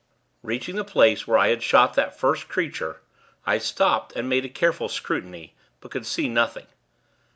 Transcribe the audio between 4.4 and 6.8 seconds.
a careful scrutiny; but could see nothing.